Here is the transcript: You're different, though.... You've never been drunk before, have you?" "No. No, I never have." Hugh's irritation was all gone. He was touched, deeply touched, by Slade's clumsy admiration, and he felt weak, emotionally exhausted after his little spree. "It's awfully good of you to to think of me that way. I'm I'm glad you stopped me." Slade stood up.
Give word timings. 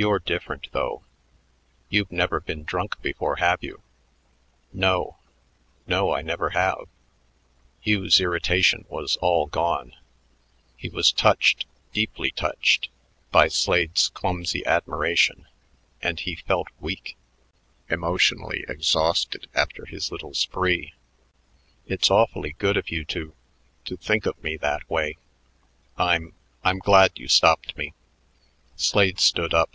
You're 0.00 0.20
different, 0.20 0.68
though.... 0.70 1.02
You've 1.88 2.12
never 2.12 2.38
been 2.38 2.62
drunk 2.62 3.02
before, 3.02 3.34
have 3.40 3.64
you?" 3.64 3.82
"No. 4.72 5.16
No, 5.88 6.12
I 6.14 6.22
never 6.22 6.50
have." 6.50 6.86
Hugh's 7.80 8.20
irritation 8.20 8.84
was 8.88 9.16
all 9.16 9.46
gone. 9.46 9.96
He 10.76 10.88
was 10.88 11.10
touched, 11.10 11.66
deeply 11.92 12.30
touched, 12.30 12.90
by 13.32 13.48
Slade's 13.48 14.08
clumsy 14.10 14.64
admiration, 14.64 15.48
and 16.00 16.20
he 16.20 16.36
felt 16.36 16.68
weak, 16.78 17.16
emotionally 17.90 18.64
exhausted 18.68 19.48
after 19.52 19.84
his 19.84 20.12
little 20.12 20.32
spree. 20.32 20.92
"It's 21.88 22.08
awfully 22.08 22.52
good 22.58 22.76
of 22.76 22.88
you 22.90 23.04
to 23.06 23.34
to 23.86 23.96
think 23.96 24.26
of 24.26 24.40
me 24.44 24.56
that 24.58 24.88
way. 24.88 25.16
I'm 25.96 26.34
I'm 26.62 26.78
glad 26.78 27.18
you 27.18 27.26
stopped 27.26 27.76
me." 27.76 27.94
Slade 28.76 29.18
stood 29.18 29.52
up. 29.52 29.74